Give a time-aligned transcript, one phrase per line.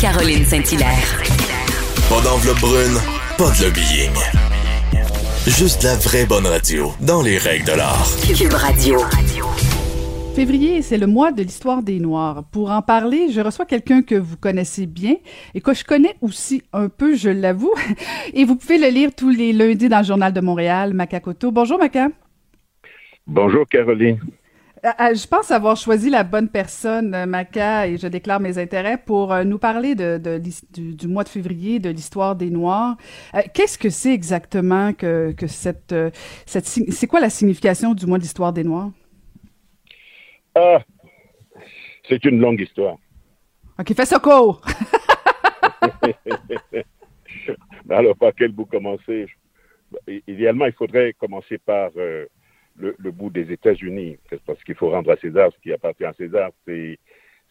[0.00, 1.22] Caroline Saint-Hilaire.
[2.08, 2.98] Pas d'enveloppe brune,
[3.36, 4.14] pas de lobbying.
[5.44, 8.06] Juste la vraie bonne radio, dans les règles de l'art.
[8.36, 9.00] Cube Radio.
[10.36, 12.44] Février, c'est le mois de l'histoire des Noirs.
[12.52, 15.16] Pour en parler, je reçois quelqu'un que vous connaissez bien
[15.54, 17.74] et que je connais aussi un peu, je l'avoue.
[18.34, 21.50] Et vous pouvez le lire tous les lundis dans le Journal de Montréal, Macacoto.
[21.50, 22.06] Bonjour, Maca.
[23.26, 24.20] Bonjour, Caroline.
[24.84, 28.58] Euh, euh, je pense avoir choisi la bonne personne, euh, Maca, et je déclare mes
[28.58, 30.40] intérêts pour nous parler de,
[30.72, 32.96] du, mois de février, de l'histoire des Noirs.
[33.54, 35.94] Qu'est-ce que c'est exactement que, que cette,
[36.46, 38.90] cette c'est quoi la signification du mois de l'histoire des Noirs?
[40.54, 40.82] Ah,
[42.08, 42.96] c'est une longue histoire.
[43.78, 44.60] OK, fais ça court.
[47.90, 49.26] Alors, par quel bout commencer?
[50.26, 51.90] Idéalement, il faudrait commencer par
[52.78, 56.50] le, bout des États-Unis, parce qu'il faut rendre à César ce qui appartient à César.
[56.66, 56.98] C'est,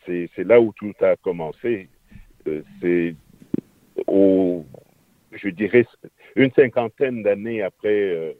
[0.05, 1.89] c'est, là où tout a commencé.
[2.47, 3.15] Euh, c'est
[4.07, 4.65] au,
[5.31, 5.85] je dirais,
[6.35, 8.33] une cinquantaine d'années après euh,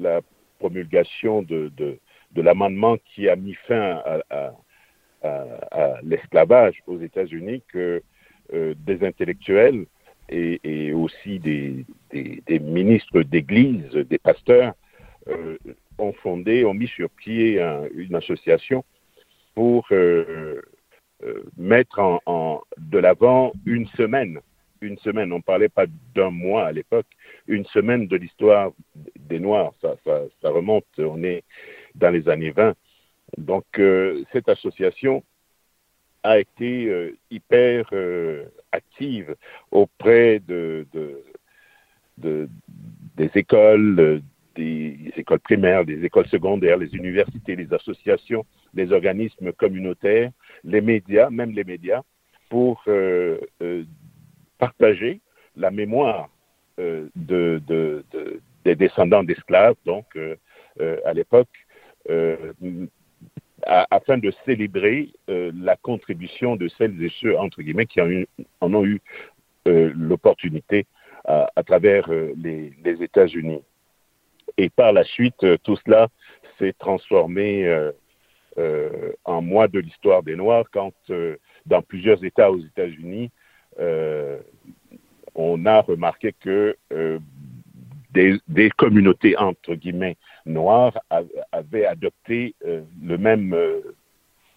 [0.00, 0.20] la
[0.58, 1.98] promulgation de, de,
[2.32, 4.52] de l'amendement qui a mis fin à,
[6.02, 8.02] l'esclavage aux États-Unis que
[8.52, 9.86] euh, des intellectuels
[10.28, 11.84] et, aussi des,
[12.58, 14.74] ministres d'église, des pasteurs,
[15.98, 17.60] ont fondé, ont mis sur pied
[17.94, 18.84] une association
[19.54, 20.60] pour euh,
[21.24, 24.40] euh, mettre en, de l'avant une semaine.
[24.80, 27.06] Une semaine, on ne parlait pas d'un mois à l'époque,
[27.46, 28.72] une semaine de l'histoire
[29.16, 29.72] des Noirs.
[29.80, 31.44] Ça, ça, remonte, on est
[31.94, 32.74] dans les années 20.
[33.38, 35.22] Donc, euh, cette association
[36.24, 37.90] a été hyper
[38.70, 39.34] active
[39.72, 40.86] auprès de,
[42.18, 42.48] de,
[43.16, 44.22] des écoles,
[44.54, 50.30] des écoles primaires, des écoles secondaires, les universités, les associations, les organismes communautaires,
[50.64, 52.02] les médias, même les médias,
[52.52, 53.84] pour euh, euh,
[54.58, 55.20] partager
[55.56, 56.28] la mémoire
[56.78, 57.62] euh, de,
[58.64, 60.06] des descendants d'esclaves, donc
[61.04, 61.54] à l'époque,
[63.66, 69.00] afin de célébrer la contribution de celles et ceux, entre guillemets, qui en, ont eu
[69.66, 70.86] l'opportunité
[71.24, 73.62] à, travers les États-Unis.
[74.58, 76.08] Et par la suite, euh, tout cela
[76.58, 77.92] s'est transformé euh,
[78.58, 80.92] euh, en mois de l'histoire des Noirs quand,
[81.66, 83.30] dans plusieurs États aux États-Unis,
[85.34, 86.76] on a remarqué que
[88.10, 90.98] des, communautés, entre guillemets, noires
[91.52, 93.56] avaient adopté le même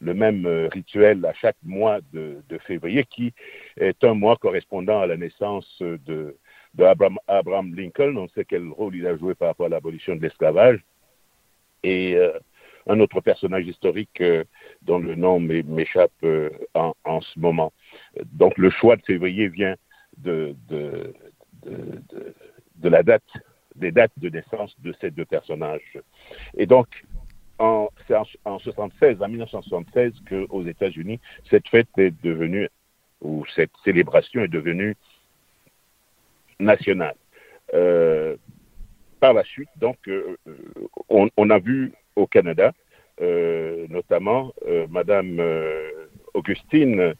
[0.01, 3.33] le même rituel à chaque mois de, février, qui
[3.77, 6.35] est un mois correspondant à la naissance de,
[6.75, 8.15] de Abraham, Lincoln.
[8.17, 10.83] On sait quel rôle il a joué par rapport à l'abolition de l'esclavage.
[11.83, 12.31] Et euh,
[12.87, 14.43] un autre personnage historique euh,
[14.81, 17.73] dont le nom m'échappe euh, en, ce moment.
[18.33, 19.75] Donc le choix de février vient
[20.17, 21.13] de, de,
[21.65, 23.23] de, la date,
[23.75, 25.99] des dates de naissance de ces deux personnages.
[26.57, 26.87] Et donc,
[28.07, 31.19] c'est en, en, 76, en 1976, qu'aux États-Unis,
[31.49, 32.69] cette fête est devenue,
[33.21, 34.95] ou cette célébration est devenue
[36.59, 37.15] nationale.
[37.73, 38.35] Euh,
[39.19, 40.37] par la suite, donc, euh,
[41.09, 42.73] on, on, a vu au Canada,
[43.21, 44.53] euh, notamment
[44.89, 45.41] Madame
[46.33, 47.13] Augustine,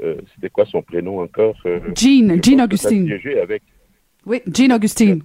[0.00, 1.56] c'était quoi son prénom encore
[1.94, 3.12] Jean, Jean Augustine.
[3.40, 3.62] Avec,
[4.26, 5.22] oui, Jean Augustine.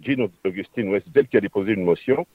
[0.00, 2.26] Jean Augustine, oui, c'est elle qui a déposé une motion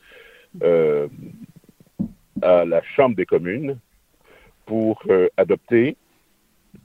[2.42, 3.78] à la Chambre des communes
[4.66, 5.04] pour
[5.38, 5.96] adopter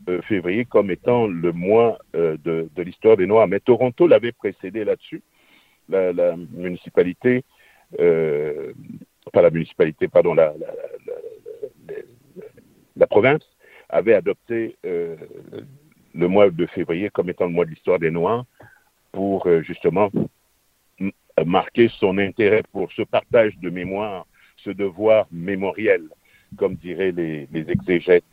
[0.09, 3.49] euh, février comme étant le mois euh, de, l'histoire des Noirs.
[3.49, 5.21] Mais Toronto l'avait précédé là-dessus.
[5.89, 7.45] La, municipalité,
[7.99, 8.73] euh,
[9.35, 10.53] la municipalité, pardon, la,
[13.09, 13.49] province
[13.89, 18.45] avait adopté le mois de février comme étant le mois de l'histoire des Noirs
[19.13, 20.11] pour justement
[21.45, 24.27] marquer son intérêt pour ce partage de mémoire,
[24.57, 26.03] ce devoir mémoriel,
[26.57, 28.25] comme diraient les, les exégètes.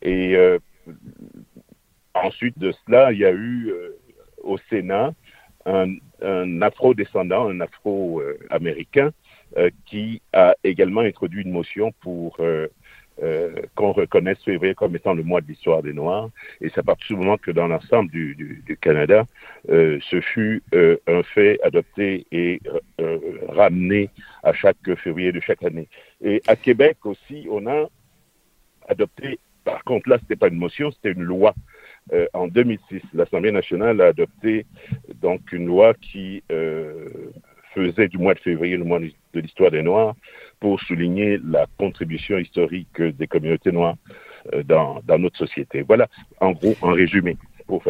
[0.00, 0.36] Et
[2.22, 3.96] ensuite de cela, il y a eu euh,
[4.42, 5.12] au Sénat
[5.66, 9.10] un, afro-descendant, un afro-américain,
[9.58, 12.68] euh, qui a également introduit une motion pour euh,
[13.74, 16.30] qu'on reconnaisse février comme étant le mois de l'histoire des Noirs.
[16.60, 19.26] Et c'est à partir du moment que dans l'ensemble du, Canada,
[19.66, 22.60] ce fut un fait adopté et
[23.48, 24.08] ramené
[24.44, 25.88] à chaque février de chaque année.
[26.22, 27.88] Et à Québec aussi, on a
[28.88, 31.54] adopté par contre, là, ce n'était pas une motion, c'était une loi.
[32.14, 34.64] Euh, en 2006, l'Assemblée nationale a adopté
[35.20, 37.06] donc une loi qui euh,
[37.74, 40.14] faisait du mois de février le mois de l'histoire des Noirs
[40.58, 43.96] pour souligner la contribution historique des communautés noires
[44.64, 45.82] dans, dans notre société.
[45.82, 46.08] Voilà,
[46.40, 47.36] en gros, en résumé.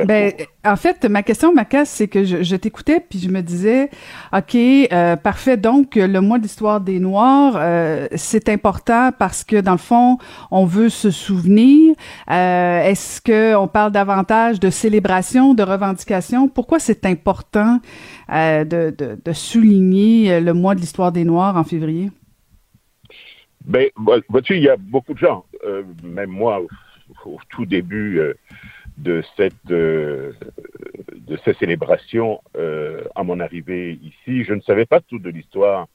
[0.04, 0.32] Ben,
[0.64, 3.90] en fait, ma question, Maca, c'est que je, t'écoutais puis je me disais,
[4.32, 5.56] ok, euh, parfait.
[5.56, 10.19] Donc, le mois d'histoire des Noirs, euh, c'est important parce que dans le fond,
[10.50, 11.94] on veut se souvenir.
[12.30, 16.48] Euh, est-ce que on parle davantage de célébration, de revendication?
[16.48, 17.78] Pourquoi c'est important
[18.28, 22.10] de, de, de, souligner le mois de l'histoire des Noirs en février?
[23.64, 23.88] Ben,
[24.28, 25.44] vois-tu, il y a beaucoup de gens,
[26.02, 26.60] même moi,
[27.24, 28.20] au, au tout début
[28.98, 30.32] de cette euh,
[31.12, 34.44] de ces célébrations euh, à mon arrivée ici.
[34.44, 35.86] Je ne savais pas tout de l'histoire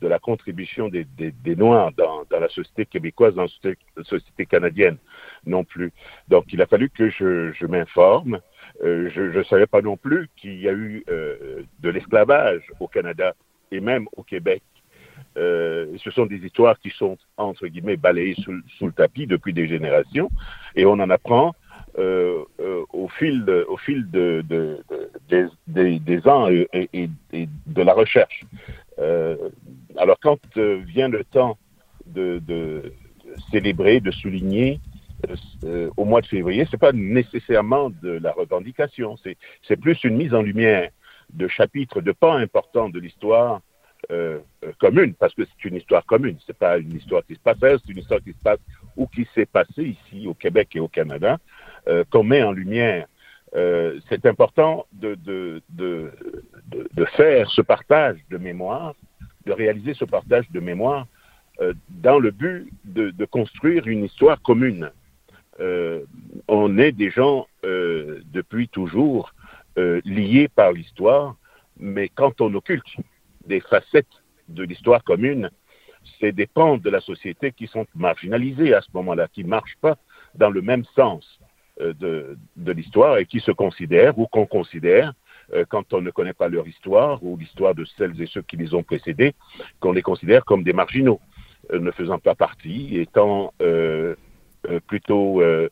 [0.00, 4.96] de la contribution des, des, Noirs dans, dans, la société québécoise, dans la société, canadienne
[5.46, 5.92] non plus.
[6.28, 8.40] Donc il a fallu que je, je m'informe.
[8.82, 13.34] Euh, je ne savais pas non plus qu'il y a eu de l'esclavage au Canada
[13.70, 14.62] et même au Québec.
[15.36, 19.68] ce sont des histoires qui sont, entre guillemets, balayées sous, sous, le tapis depuis des
[19.68, 20.30] générations
[20.74, 21.54] et on en apprend
[21.98, 24.78] euh, euh, au fil, de, au fil de, de,
[25.28, 28.40] de des, ans et, de la recherche.
[28.98, 29.36] Euh,
[29.98, 31.58] alors quand euh, vient le temps
[32.06, 32.92] de,
[33.50, 34.80] célébrer, de souligner
[35.64, 40.34] euh, au mois de février, c'est pas nécessairement de la revendication, c'est plus une mise
[40.34, 40.90] en lumière
[41.32, 43.60] de chapitres, de pas importants de l'histoire
[44.10, 44.40] euh,
[44.80, 46.36] commune, parce que c'est une histoire commune.
[46.46, 48.58] C'est pas une histoire qui se passe c'est une histoire qui se passe
[48.96, 51.38] ou qui s'est passée ici au Québec et au Canada
[51.88, 53.08] euh, qu'on met en lumière.
[53.56, 55.20] Euh, c'est important de,
[57.16, 58.94] faire ce partage de mémoire,
[59.46, 61.08] de réaliser ce partage de mémoire
[61.60, 64.90] euh, dans le but de, construire une histoire commune.
[66.48, 69.34] On est des gens depuis toujours
[69.76, 71.36] liés par l'histoire,
[71.78, 72.96] mais quand on occulte
[73.46, 75.50] des facettes de l'histoire commune,
[76.20, 79.78] c'est des pans de la société qui sont marginalisés à ce moment-là, qui ne marchent
[79.80, 79.96] pas
[80.34, 81.40] dans le même sens.
[81.82, 85.12] Euh, de, de l'histoire et qui se considèrent ou qu'on considère
[85.52, 88.56] euh, quand on ne connaît pas leur histoire ou l'histoire de celles et ceux qui
[88.56, 89.34] les ont précédés,
[89.80, 91.20] qu'on les considère comme des marginaux,
[91.72, 94.14] euh, ne faisant pas partie, étant euh,
[94.68, 95.68] euh plutôt euh,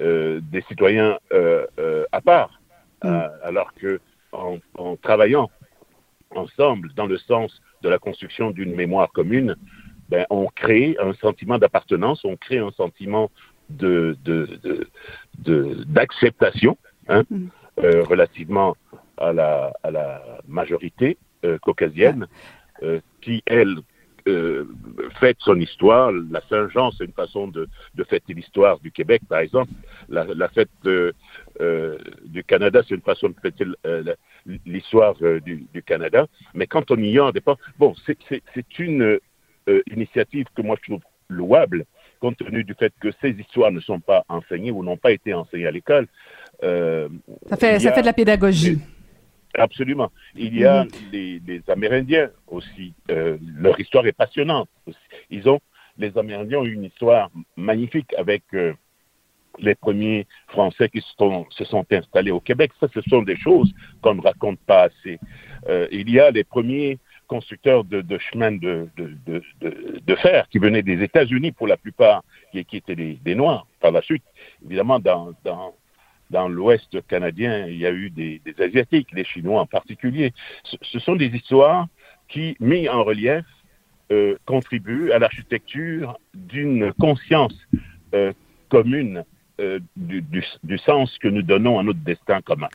[0.00, 1.18] des citoyens
[2.12, 2.60] à part,
[3.04, 3.08] mm.
[3.42, 4.00] alors que
[4.32, 5.50] en, en, travaillant
[6.34, 9.56] ensemble dans le sens de la construction d'une mémoire commune,
[10.08, 13.30] ben, on crée un sentiment d'appartenance, on crée un sentiment
[13.70, 14.16] de,
[15.86, 16.76] d'acceptation
[17.08, 17.46] hein, mm.
[17.82, 18.76] euh, relativement
[19.16, 22.26] à la, à la majorité euh, caucasienne
[22.82, 23.76] euh, qui, elle,
[25.18, 26.12] fête son histoire.
[26.12, 29.72] La Saint-Jean, c'est une façon de, de fêter l'histoire du Québec, par exemple.
[30.08, 33.64] La, la fête du Canada, c'est une façon de fêter
[34.66, 36.28] l'histoire du, du, Canada.
[36.54, 37.42] Mais quand on ignore des
[37.78, 39.18] bon, c'est une
[39.90, 41.86] initiative que moi je trouve louable,
[42.20, 45.34] compte tenu du fait que ces histoires ne sont pas enseignées ou n'ont pas été
[45.34, 46.06] enseignées à l'école.
[46.62, 47.08] Euh,
[47.48, 48.78] ça fait, ça fait de la pédagogie.
[49.54, 50.12] Absolument.
[50.36, 52.94] Il y a les, les, Amérindiens aussi.
[53.10, 54.68] Euh, leur histoire est passionnante.
[55.28, 55.58] Ils ont,
[55.98, 58.74] les Amérindiens ont une histoire magnifique avec euh,
[59.58, 62.70] les premiers Français qui se sont, se sont, installés au Québec.
[62.78, 65.18] Ça, ce sont des choses qu'on ne raconte pas assez.
[65.92, 66.98] Il y a les premiers
[67.30, 68.88] constructeurs de, de chemin de,
[70.16, 73.66] fer qui venaient des États-Unis pour la plupart, qui, qui étaient des, Noirs.
[73.80, 74.24] Par la suite,
[74.66, 80.32] évidemment, dans, l'Ouest canadien, il y a eu des, Asiatiques, les Chinois en particulier.
[80.64, 81.86] Ce, sont des histoires
[82.28, 83.44] qui, mis en relief,
[84.10, 87.54] euh, contribuent à l'architecture d'une conscience
[88.12, 88.32] euh,
[88.68, 89.24] commune
[89.60, 92.70] euh, du, sens que nous donnons à notre destin commun.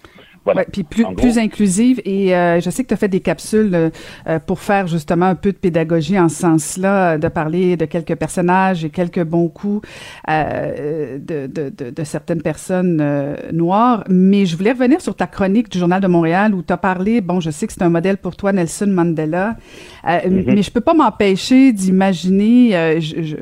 [0.46, 0.62] Voilà.
[0.62, 2.00] Ouais, puis plus, plus inclusive.
[2.06, 3.92] Et euh, je sais que tu as fait des capsules
[4.28, 8.16] euh, pour faire justement un peu de pédagogie en ce sens-là, de parler de quelques
[8.16, 9.88] personnages et quelques bons coups
[10.30, 14.04] euh, de, de, de, de, certaines personnes euh, noires.
[14.08, 17.22] Mais je voulais revenir sur ta chronique du Journal de Montréal où tu as parlé,
[17.22, 19.58] bon, je sais que c'est un modèle pour toi, Nelson Mandela,
[20.06, 20.54] mm-hmm.
[20.54, 23.00] mais je peux pas m'empêcher d'imaginer,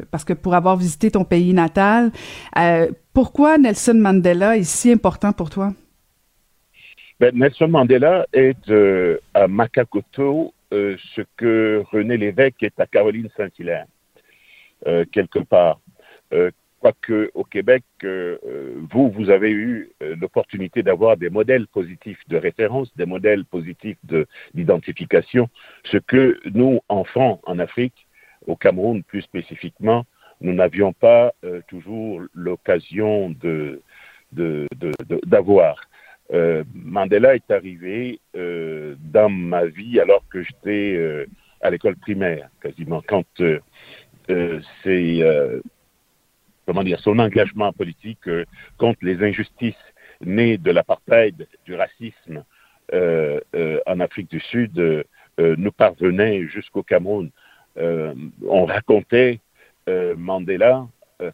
[0.10, 2.12] parce que pour avoir visité ton pays natal,
[3.14, 5.74] pourquoi Nelson Mandela est si important pour toi?
[7.24, 13.30] Ben, Nelson Mandela est euh, à Makakoto euh, ce que René Lévesque est à Caroline
[13.38, 13.86] Saint-Hilaire,
[14.88, 15.80] euh, quelque part.
[16.34, 16.52] Euh,
[16.82, 23.06] quoique au Québec, vous, vous avez eu l'opportunité d'avoir des modèles positifs de référence, des
[23.06, 24.00] modèles positifs
[24.54, 25.48] d'identification,
[25.86, 28.06] ce que nous, enfants en Afrique,
[28.48, 30.04] au Cameroun plus spécifiquement,
[30.42, 31.34] nous n'avions pas
[31.70, 33.34] toujours l'occasion
[34.34, 35.88] d'avoir.
[36.32, 41.26] Euh, Mandela est arrivé euh, dans ma vie alors que j'étais euh,
[41.62, 43.26] à l'école primaire, quasiment, quand
[46.84, 48.30] dire, son engagement politique
[48.78, 49.76] contre les injustices
[50.22, 52.44] nées de l'apartheid, du racisme
[52.92, 55.06] en Afrique du Sud,
[55.38, 57.32] nous parvenait jusqu'au Cameroun.
[57.78, 59.40] on racontait
[59.88, 60.86] Mandela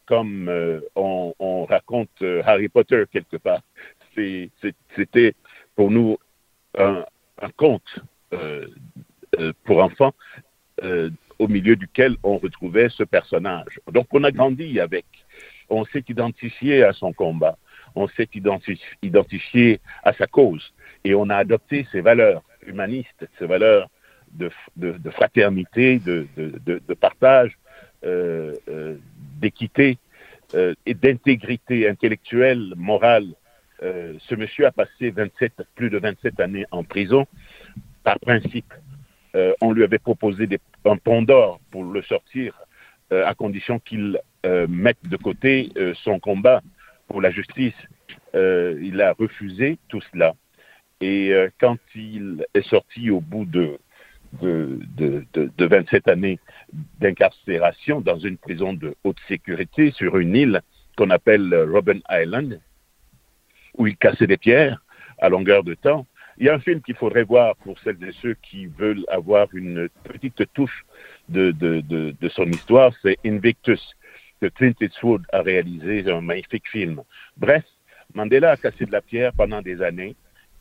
[0.06, 0.52] comme
[0.96, 3.62] on, raconte Harry Potter quelque part.
[4.96, 5.34] C'était
[5.76, 6.18] pour nous
[6.78, 7.04] un,
[7.58, 8.00] conte
[9.64, 10.14] pour enfants
[11.40, 13.80] au milieu duquel on retrouvait ce personnage.
[13.92, 15.06] Donc on a grandi avec,
[15.70, 17.58] on s'est identifié à son combat,
[17.96, 18.30] on s'est
[19.02, 20.74] identifié à sa cause
[21.04, 23.90] et on a adopté ses valeurs humanistes, ses valeurs
[24.34, 27.58] de, fraternité, de, partage,
[28.06, 28.96] euh, euh,
[29.40, 29.98] d'équité
[30.56, 33.34] euh, et d'intégrité intellectuelle, morale.
[33.82, 37.26] Ce monsieur a passé 27, plus de 27 années en prison
[38.04, 38.74] par principe.
[39.62, 40.48] on lui avait proposé
[40.86, 42.54] un pont d'or pour le sortir,
[43.12, 46.62] euh, à condition qu'il euh, mette de côté euh, son combat
[47.08, 47.74] pour la justice.
[48.36, 50.36] il a refusé tout cela.
[51.02, 53.80] Et quand il est sorti au bout de,
[54.42, 56.40] de, de, de 27 années
[57.00, 60.62] d'incarcération dans une prison de haute sécurité sur une île
[60.98, 62.60] qu'on appelle Robben Island,
[63.80, 64.84] où il cassait des pierres
[65.18, 66.06] à longueur de temps,
[66.38, 69.48] il y a un film qu'il faudrait voir pour celles et ceux qui veulent avoir
[69.54, 70.86] une petite touche
[71.28, 73.94] de, de, de, son histoire, c'est Invictus,
[74.40, 77.02] que Clint Eastwood a réalisé, un magnifique film.
[77.36, 77.64] Bref,
[78.14, 80.16] Mandela a cassé de la pierre pendant des années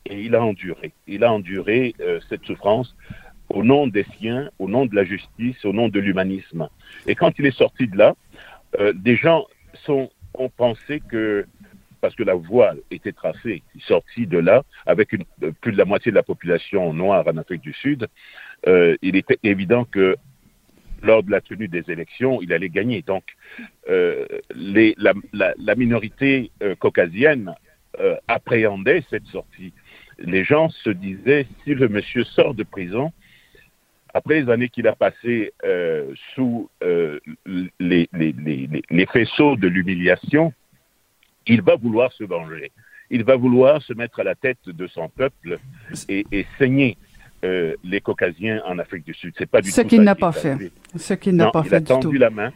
[0.05, 0.91] et il a enduré.
[1.07, 2.95] Il a enduré euh, cette souffrance
[3.47, 6.67] au nom des siens, au nom de la justice, au nom de l'humanisme.
[7.07, 8.15] Et quand il est sorti de là,
[8.79, 9.45] euh, des gens
[9.87, 11.45] ont pensé que
[12.01, 15.23] parce que la voie était tracée, sorti de là, avec une,
[15.61, 18.07] plus de la moitié de la population noire en Afrique du Sud,
[18.67, 20.15] euh, il était évident que
[21.01, 23.01] lors de la tenue des élections, il allait gagner.
[23.01, 23.23] Donc,
[23.89, 24.25] euh,
[24.55, 27.53] la, minorité euh, caucasienne
[27.99, 29.73] euh, appréhendait cette sortie.
[30.19, 33.11] Les gens se disaient, si le monsieur sort de prison,
[34.13, 37.19] après les années qu'il a passées euh, sous euh,
[37.79, 38.07] les,
[39.11, 40.53] faisceaux de l'humiliation,
[41.47, 42.71] il va vouloir se venger.
[43.09, 45.59] Il va vouloir se mettre à la tête de son peuple
[46.07, 46.97] et, et saigner
[47.43, 49.33] euh, les Caucasiens en Afrique du Sud.
[49.37, 50.71] C'est pas du ce qu'il n'a pas fait.
[50.95, 52.51] Ce qu'il n'a pas il fait a tendu la main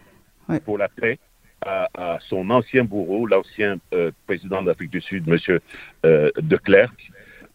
[0.66, 1.18] pour la paix
[1.62, 5.60] à, à son ancien bourreau, l'ancien euh, président d'Afrique du Sud, M.
[6.06, 7.12] Euh, de Klerk,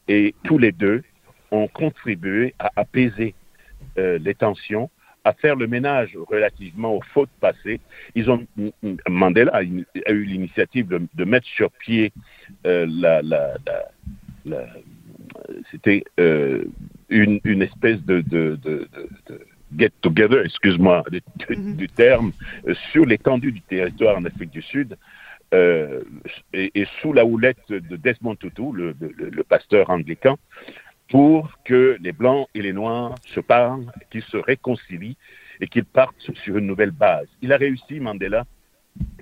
[0.09, 1.03] et tous les deux
[1.51, 3.35] ont contribué à apaiser
[3.97, 4.91] les tensions
[5.25, 7.81] à faire le ménage relativement aux fautes passées.
[8.15, 8.47] Ils ont,
[9.09, 12.13] Mandela a, eu l'initiative de, mettre sur pied
[12.67, 13.55] euh, la, la,
[14.45, 14.67] la,
[15.71, 16.65] c'était euh,
[17.09, 18.89] une, une, espèce de, de, de,
[19.27, 19.41] de
[19.77, 21.77] get together, excuse-moi mm-hmm.
[21.77, 22.33] du terme,
[22.67, 24.97] euh, sur l'étendue du territoire en Afrique du Sud.
[25.55, 26.03] Euh,
[26.53, 30.39] et, et, sous la houlette de Desmond Tutu, le, le, le pasteur anglican,
[31.11, 35.17] pour que les Blancs et les Noirs se parlent, qu'ils se réconcilient
[35.61, 37.27] et qu'ils partent sur une nouvelle base.
[37.43, 38.45] Il a réussi, Mandela,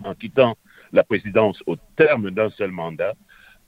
[0.05, 0.57] en quittant
[0.93, 3.15] la présidence au terme d'un seul mandat,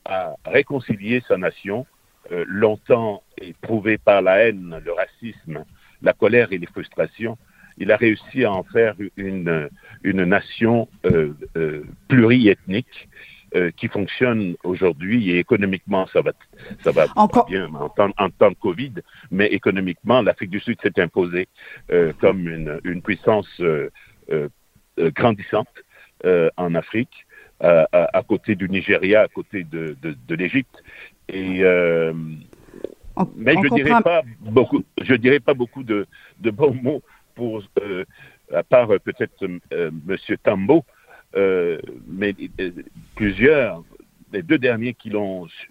[0.05, 1.87] à réconcilier sa nation,
[2.33, 5.65] euh, longtemps éprouvée par la haine, le racisme,
[6.03, 7.39] la colère et les frustrations.
[7.79, 9.69] Il a réussi à en faire une,
[10.03, 13.09] une nation euh, euh, pluriethnique
[13.55, 16.33] euh, qui fonctionne aujourd'hui et économiquement ça va
[16.85, 17.47] ça va Encore...
[17.47, 18.93] bien en temps, en temps de Covid,
[19.31, 21.49] mais économiquement l'Afrique du Sud s'est imposée
[21.91, 23.89] euh, comme une, une puissance euh,
[24.99, 25.69] grandissante
[26.59, 27.27] en Afrique,
[27.61, 30.83] à, à, côté du Nigeria, à côté de, de, de l'Égypte.
[31.29, 31.65] Et
[33.17, 33.77] on, mais on je comprend...
[33.77, 36.07] dirais pas beaucoup, je dirais pas beaucoup de,
[36.41, 37.03] de bons mots
[37.35, 37.63] pour
[38.53, 39.47] à part peut-être
[40.07, 40.85] Monsieur Tambo,
[41.37, 42.71] euh, mais euh,
[43.15, 43.85] plusieurs,
[44.33, 45.13] les deux derniers qui,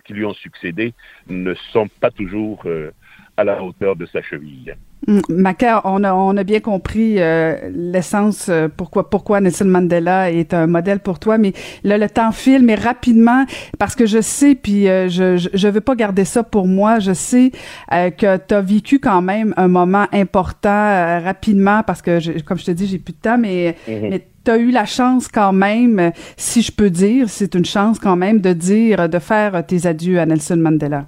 [0.05, 0.93] qui, lui ont succédé
[1.27, 2.91] ne sont pas toujours euh,
[3.37, 4.75] à la hauteur de sa cheville.
[5.07, 10.31] Mm, Maca, on a, on a bien compris euh, l'essence, euh, pourquoi, pourquoi Nelson Mandela
[10.31, 11.53] est un modèle pour toi, mais
[11.83, 13.45] là, le temps file, mais rapidement,
[13.77, 16.97] parce que je sais, puis euh, je, je, je veux pas garder ça pour moi,
[16.97, 17.51] je sais
[17.93, 22.31] euh, que tu as vécu quand même un moment important euh, rapidement, parce que, je,
[22.39, 24.09] comme je te dis, j'ai plus de temps, mais, mm-hmm.
[24.09, 27.99] mais tu as eu la chance quand même, si je peux dire, c'est une chance
[27.99, 31.05] quand même de dire, de faire tes adieux à Nelson Mandela.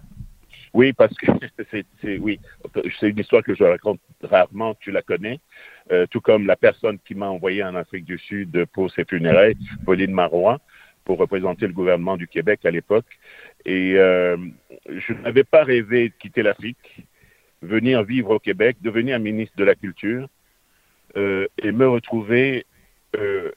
[0.73, 1.27] Oui, parce que
[1.71, 2.39] c'est oui,
[2.99, 4.75] c'est une histoire que je raconte rarement.
[4.79, 5.39] Tu la connais,
[5.91, 9.57] euh, tout comme la personne qui m'a envoyé en Afrique du Sud pour ses funérailles,
[9.85, 10.59] Pauline Marois,
[11.05, 13.17] pour représenter le gouvernement du Québec à l'époque.
[13.65, 14.37] Et euh,
[14.87, 17.05] je n'avais pas rêvé de quitter l'Afrique,
[17.61, 20.27] venir vivre au Québec, devenir ministre de la Culture
[21.17, 22.65] euh, et me retrouver
[23.15, 23.51] euh,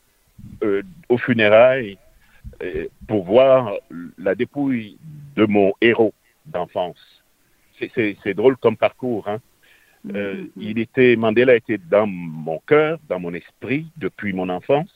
[0.63, 1.99] euh, aux funérailles
[3.09, 3.73] pour voir
[4.19, 4.97] la dépouille
[5.37, 6.15] de mon héros
[6.47, 6.99] d'enfance.
[7.79, 9.29] C'est drôle comme parcours.
[9.29, 9.41] Hein?
[10.07, 10.49] Mm-hmm.
[10.57, 14.91] il était, Mandela était dans mon cœur, dans mon esprit depuis mon enfance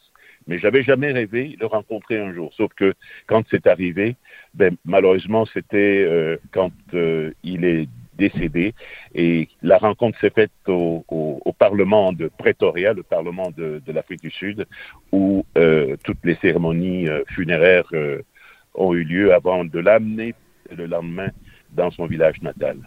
[0.48, 2.52] mais j'avais jamais rêvé de le rencontrer un jour.
[2.54, 2.94] Sauf que
[3.26, 4.16] quand c'est arrivé,
[4.54, 8.74] ben, malheureusement, c'était euh, quand euh, il est décédé
[9.14, 13.92] et la rencontre s'est faite au, au, au, Parlement de Pretoria, le Parlement de, de
[13.92, 14.66] l'Afrique du Sud,
[15.12, 18.22] où euh, toutes les cérémonies euh, funéraires euh,
[18.74, 20.34] ont eu lieu avant de l'amener
[20.76, 21.28] le lendemain
[21.72, 22.78] dans son village natal.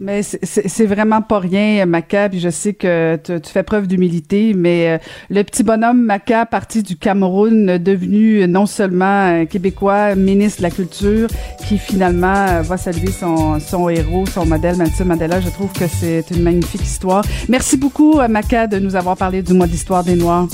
[0.00, 4.88] Mais c'est vraiment pas rien, Maca, puis je sais que tu, fais preuve d'humilité, mais
[4.88, 10.70] euh, le petit bonhomme Maca, parti du Cameroun, devenu non seulement québécois, ministre de la
[10.70, 11.28] Culture,
[11.68, 15.86] qui finalement euh, va saluer son, son héros, son modèle, Nelson Mandela, je trouve que
[15.86, 17.22] c'est une magnifique histoire.
[17.50, 20.48] Merci beaucoup, Maca, de nous avoir parlé du mois d'histoire des Noirs.